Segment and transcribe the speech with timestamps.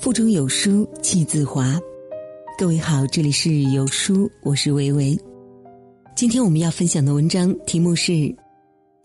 [0.00, 1.76] 腹中有书气自华。
[2.56, 5.18] 各位好，这里是有书，我是维维。
[6.14, 8.12] 今天我们要分享的文章题目是：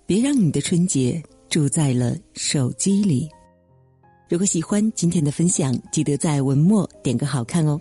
[0.06, 3.28] 别让你的春节住在了手机里。
[4.30, 7.80] 如果喜欢今天的分享，记得在文末点个好看哦。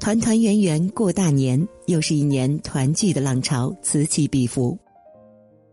[0.00, 4.78] 团团圆圆过大年，又是一年团聚的浪潮此起彼伏。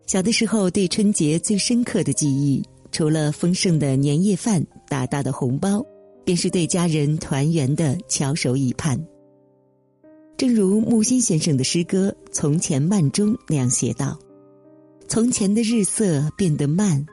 [0.08, 5.86] 小的时候，对春节最深刻的记忆，除了丰盛的年夜饭、大大的红包，
[6.24, 9.04] 便是对家人团圆的翘首以盼。
[10.38, 14.20] 正如木心先生的诗歌《从前慢》中那样写道
[15.08, 17.06] ：“从前的日色变得慢，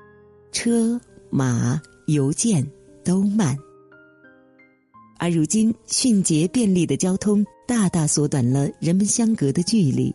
[0.50, 2.66] 车马邮件
[3.04, 3.56] 都慢。”
[5.22, 10.12] 而如今，迅捷便利的交通大大缩短了人们相隔的距离，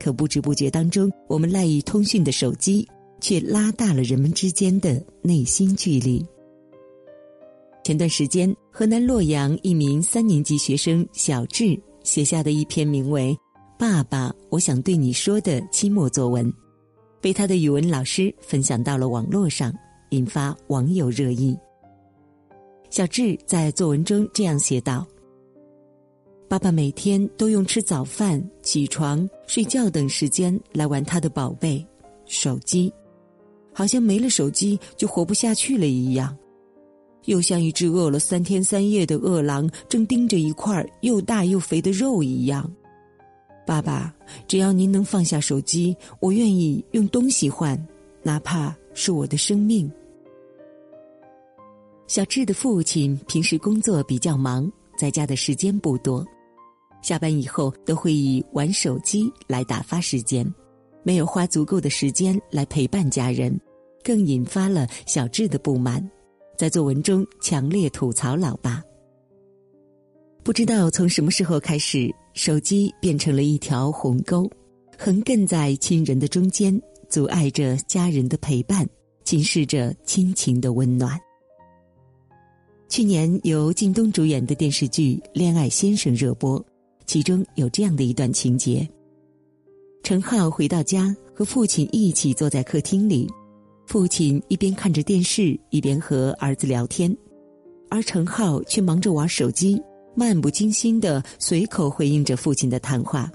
[0.00, 2.84] 可不知不觉当中，我们赖以通讯的手机
[3.20, 6.26] 却拉大了人们之间的内心距离。
[7.84, 13.32] 前段时间，河南洛阳一名三年级学生小智写下的一篇名为
[13.78, 16.52] 《爸爸，我想对你说》的期末作文，
[17.20, 19.72] 被他的语文老师分享到了网络上，
[20.10, 21.56] 引发网友热议。
[22.94, 25.04] 小智在作文中这样写道
[26.46, 31.84] ：“爸爸每天都用吃早饭、起床、睡觉等时间来玩他的宝贝
[32.24, 32.94] 手机，
[33.72, 36.38] 好像没了手机就活不下去了一样，
[37.24, 42.72] 又像一只饿了三天三夜的饿狼正盯着一块又大又肥的肉一样。
[43.66, 44.14] 爸爸，
[44.46, 47.76] 只要您能放下手机，我愿意用东西换，
[48.22, 49.90] 哪怕是我的生命。”
[52.06, 56.24] 小智的父亲平时工作比较忙，在家的时间不多，
[57.02, 60.46] 下班以后都会以玩手机来打发时间，
[61.02, 63.58] 没有花足够的时间来陪伴家人，
[64.02, 66.06] 更引发了小智的不满，
[66.58, 68.82] 在作文中强烈吐槽老爸。
[70.42, 74.48] 不知道从什么时候开始，手机变成了一条鸿沟，
[74.98, 76.78] 横亘在亲人的中间，
[77.08, 78.86] 阻碍着家人的陪伴，
[79.24, 81.18] 侵蚀着亲情的温暖。
[82.94, 86.64] 去年由靳东主演的电视剧《恋爱先生》热播，
[87.06, 88.88] 其中有这样的一段情节：
[90.04, 93.28] 陈浩回到家，和父亲一起坐在客厅里，
[93.88, 97.12] 父亲一边看着电视，一边和儿子聊天，
[97.90, 99.82] 而陈浩却忙着玩手机，
[100.14, 103.28] 漫不经心的随口回应着父亲的谈话。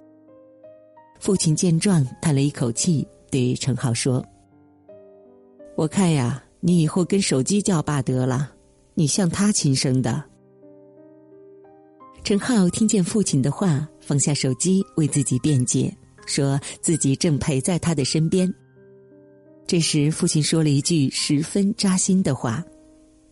[1.20, 4.26] 父亲见状，叹了一口气，对陈浩说
[5.76, 8.54] ：“我看呀，你以后跟手机叫爸得了。”
[9.00, 10.22] 你像他亲生的。
[12.22, 15.96] 陈浩听见父亲的话，放下手机，为自己辩解，
[16.26, 18.54] 说自己正陪在他的身边。
[19.66, 22.62] 这时，父亲说了一句十分扎心的话，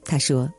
[0.06, 0.50] 他说：“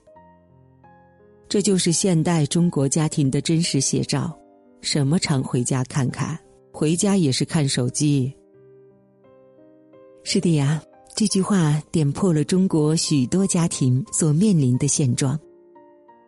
[1.49, 4.39] 这就是现代中国家庭的真实写照，
[4.83, 6.39] 什么常回家看看，
[6.71, 8.31] 回家也是看手机。”
[10.23, 10.83] 是的呀。
[11.19, 15.37] 这句话点破了中国许多家庭所面临的现状：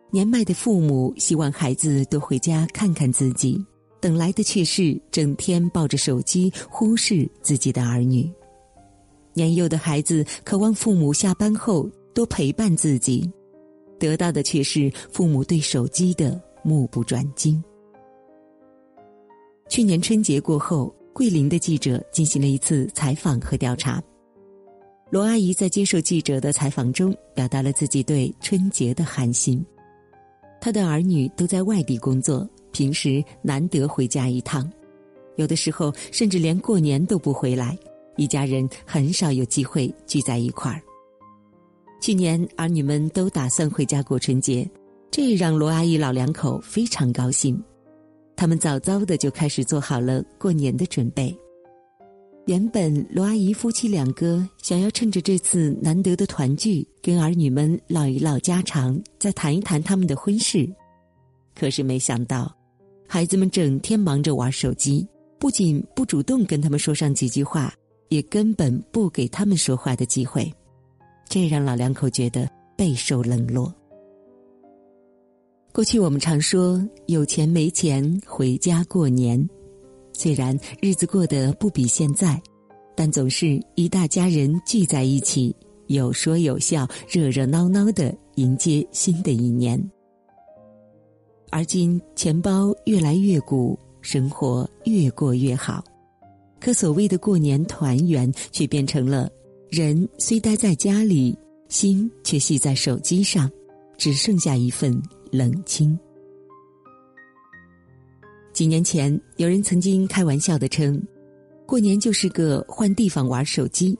[0.09, 3.57] 年迈的父母希望孩子多回家看看自己，
[4.01, 8.29] 等来的却是整天抱着手机忽视自己的儿女；
[9.31, 13.31] 年幼的孩子渴望父母下班后多陪伴自己，
[13.97, 17.63] 得到的却是父母对手机的目不转睛。
[19.69, 24.03] 去年春节过后，桂林的记者进行了一次采访和调查。
[25.11, 29.63] 罗阿姨在接受记者的采访中，表达了自己对春节的寒心。
[30.61, 34.71] 她的儿女都在外地工作，平时难得回家一趟，
[35.35, 37.77] 有的时候甚至连过年都不回来，
[38.15, 40.81] 一家人很少有机会聚在一块儿。
[41.99, 44.65] 去年儿女们都打算回家过春节，
[45.11, 47.61] 这让罗阿姨老两口非常高兴，
[48.37, 51.37] 他们早早的就开始做好了过年的准备。
[52.47, 60.67] 原本罗阿姨夫妻两个想要趁着这次难得的团聚，跟儿女们唠一唠家常，再谈一谈他们的婚事。
[61.55, 62.51] 可是没想到，
[63.07, 65.07] 孩子们整天忙着玩手机，
[65.37, 67.71] 不仅不主动跟他们说上几句话，
[68.09, 70.51] 也根本不给他们说话的机会，
[71.29, 73.71] 这让老两口觉得备受冷落。
[75.71, 79.47] 过去我们常说有钱没钱回家过年。
[80.21, 82.39] 虽然日子过得不比现在，
[82.95, 85.55] 但总是一大家人聚在一起，
[85.87, 89.83] 有说有笑，热热闹闹的迎接新的一年。
[91.49, 95.83] 而今钱包越来越鼓，生活越过越好。
[96.59, 99.27] 可所谓的过年团圆，却变成了
[99.71, 101.35] 人虽待在家里，
[101.67, 103.49] 心却系在手机上，
[103.97, 105.01] 只剩下一份
[105.31, 105.97] 冷清。
[108.53, 111.01] 几年前，有人曾经开玩笑的称，
[111.65, 113.97] 过年就是个换地方玩手机。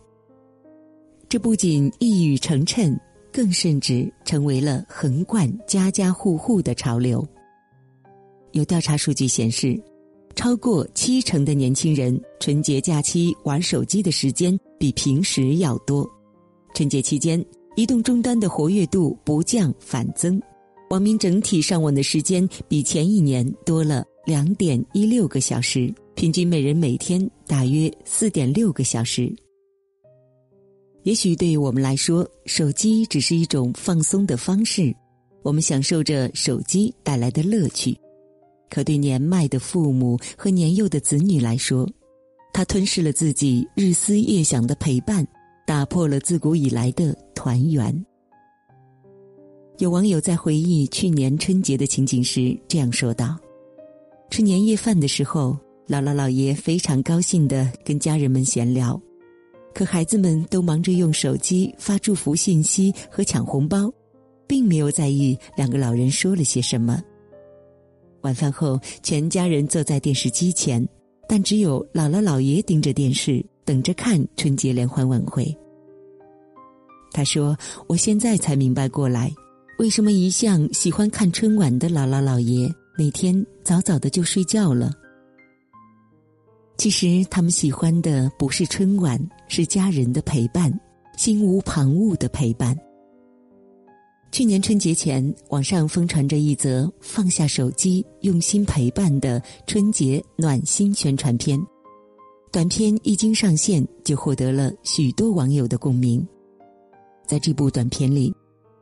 [1.29, 2.97] 这不仅一语成谶，
[3.31, 7.25] 更甚至成为了横贯家家户户的潮流。
[8.51, 9.81] 有调查数据显示。
[10.33, 16.09] 超过七成的年轻人春节假期玩手机的时间比平时要多。
[16.73, 17.45] 春节期间，
[17.75, 20.41] 移动终端的活跃度不降反增，
[20.89, 29.33] 网民整体上网的时间比前一年多了两点一六个小时，平均每人每天大约四点六个小时。
[31.03, 34.95] 也许对于我们来说，手机只是一种放松的方式，
[35.41, 37.97] 我们享受着手机带来的乐趣。
[38.69, 41.89] 可对年迈的父母和年幼的子女来说，
[42.53, 45.27] 他吞噬了自己日思夜想的陪伴，
[45.65, 48.05] 打破了自古以来的团圆。
[49.79, 53.35] 有网友在回忆去年春节的情景时这样说道
[54.31, 55.57] ：“吃年夜饭的时候，
[55.89, 58.99] 姥姥姥爷非常高兴的跟家人们闲聊，
[59.73, 63.91] 可孩子们都忙着用手机发祝福信息和抢红包，
[64.47, 67.03] 并没有在意两个老人说了些什么。”
[68.23, 70.87] 晚饭后，全家人坐在电视机前，
[71.27, 75.53] 但只有姥姥姥爷盯着电视，等着看春节联欢晚会。
[77.11, 77.53] 他说
[77.85, 79.29] ：“我现在才明白过来，
[79.77, 82.73] 为什么一向喜欢看春晚的姥姥姥爷
[83.03, 84.93] 每天早早的就睡觉了。
[86.77, 90.71] 其实他们喜欢的不是春晚，是家人的陪伴，
[91.17, 92.77] 心无旁骛的陪伴。”
[94.31, 101.59] 去年春节前，网上疯传着一则放下手机、用心陪伴的春节暖心宣传片。
[102.51, 106.23] 短片一经上线，就获得了许多网友的共鸣。
[107.25, 108.31] 在这部短片里，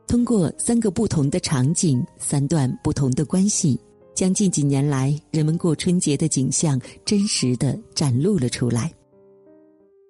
[0.06, 3.80] 通过三个不同的场景、三段不同的关系，
[4.14, 8.92] 将近几年来人们过春节的景象真实的展露了出来。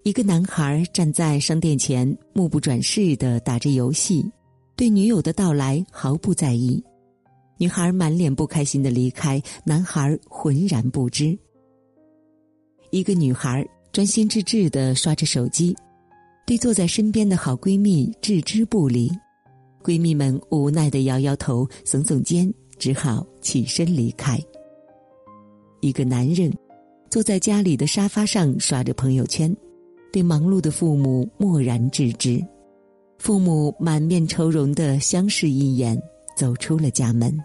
[0.02, 4.24] 一个男孩站在商店前，目不转视的打着游戏。
[4.74, 6.82] 对女友的到来毫不在意，
[7.58, 11.38] 女孩满脸不开心的离开，男孩浑然不知。
[12.90, 13.62] 一个女孩
[13.92, 15.76] 专心致志的刷着手机，
[16.46, 19.10] 对坐在身边的好闺蜜置之不理，
[19.82, 22.50] 闺蜜们无奈的摇摇头，耸耸肩，
[22.80, 24.40] 只好起身离开。
[25.80, 26.52] 一个男人
[27.10, 29.54] 坐在家里的沙发上刷着朋友圈，
[30.10, 32.44] 对忙碌的父母漠然置之。
[33.18, 36.00] 父母满面愁容的相视一眼，
[36.34, 37.38] 走出了家门。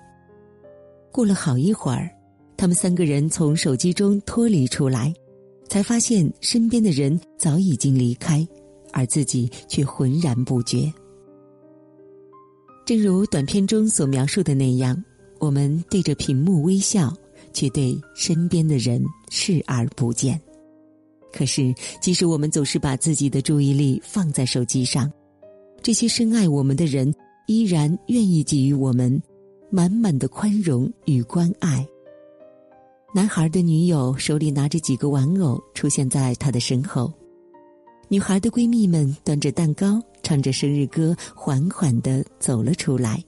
[1.11, 2.09] 过了好一会儿，
[2.55, 5.13] 他们三个人从手机中脱离出来，
[5.67, 8.47] 才发现身边的人早已经离开，
[8.93, 10.89] 而自己却浑然不觉。
[12.85, 15.03] 正如短片中所描述的那样，
[15.45, 17.15] 我们对着屏幕微笑，
[17.53, 18.99] 却对身边的人
[19.29, 20.41] 视而不见。
[21.31, 21.71] 可是，
[22.01, 25.11] 即使我们总是把自己的注意力放在手机上。
[25.83, 27.13] 这些深爱我们的人，
[27.45, 29.21] 依然愿意给予我们
[29.69, 31.87] 满满的宽容与关爱。
[33.13, 37.13] 男孩的女友手里拿着几个玩偶出现在他的身后，
[38.07, 43.23] 女孩的闺蜜们端着蛋糕，唱着生日歌，缓缓的走了出来。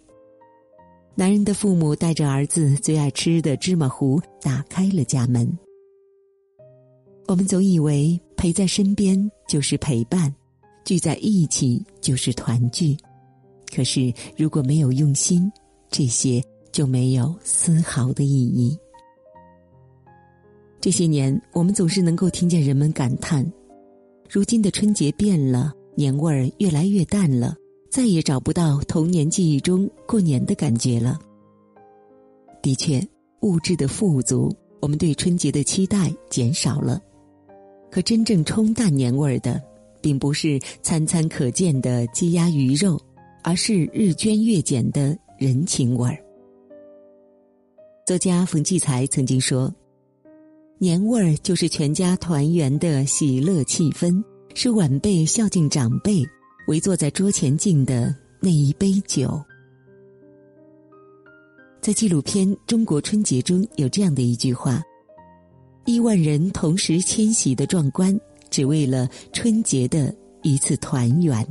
[1.19, 5.51] 男人的父母带着儿子最爱吃的芝麻糊，打开了家门。
[7.25, 10.31] 我们总以为陪在身边就是陪伴。
[10.85, 12.95] 聚在一起就是团聚，
[13.75, 15.51] 可是如果没有用心，
[15.89, 16.39] 这些
[16.71, 18.77] 就没有丝毫的意义。
[20.79, 23.43] 这些年，我们总是能够听见人们感叹：
[24.29, 27.57] 如今的春节变了，年味儿越来越淡了，
[27.89, 31.19] 再也找不到童年记忆中过年的感觉了。
[32.61, 33.01] 的确，
[33.41, 37.01] 物质的富足，我们对春节的期待减少了，
[37.89, 39.61] 可真正冲淡年味儿的。
[39.99, 43.01] 并不是餐餐可见的鸡鸭鱼肉，
[43.43, 46.17] 而是日捐月减的人情味儿。
[48.05, 49.73] 作家冯骥才曾经说
[50.77, 56.23] ：“年味儿就是全家团圆的喜乐气氛，是晚辈孝敬长辈，
[56.67, 59.43] 围坐在桌前敬的那一杯酒。”
[61.81, 64.81] 在纪录片《中国春节》中有这样的一句话
[65.85, 68.17] ：“亿万人同时迁徙的壮观。”
[68.49, 71.45] 只为了春节的一次团圆，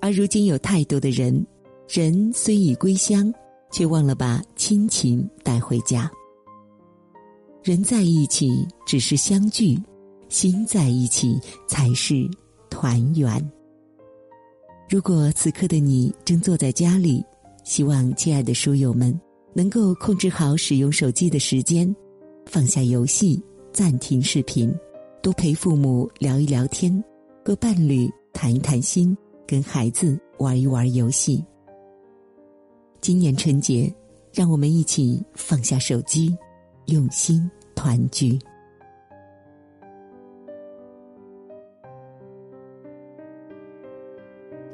[0.00, 1.46] 而如今有太多的人，
[1.88, 3.32] 人虽已归乡，
[3.70, 6.10] 却忘了把亲情带回家。
[7.62, 9.80] 人在一起只是相聚，
[10.28, 12.28] 心在一起才是
[12.68, 13.40] 团圆。
[14.88, 17.24] 如果此刻的你正坐在家里，
[17.64, 19.18] 希望亲爱的书友们
[19.52, 21.92] 能够控制好使用手机的时间，
[22.46, 24.72] 放下游戏，暂停视频，
[25.20, 27.02] 多陪父母聊一聊天，
[27.44, 31.44] 和伴侣谈一谈心，跟孩子玩一玩游戏。
[33.00, 33.92] 今年春节，
[34.32, 36.32] 让我们一起放下手机，
[36.86, 38.38] 用心团聚。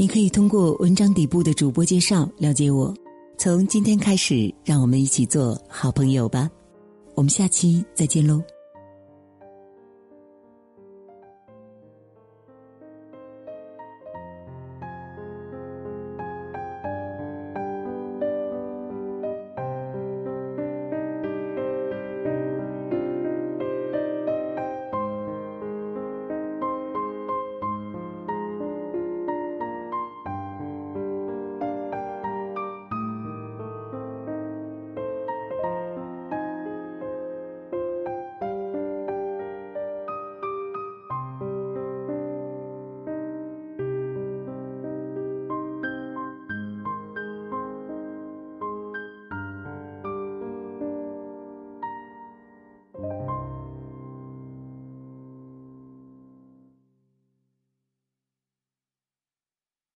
[0.00, 2.94] 你可以通过文章底部的主播介绍了解我。
[3.36, 6.48] 从今天开始，让我们一起做好朋友吧。
[7.16, 8.40] 我们下期再见喽。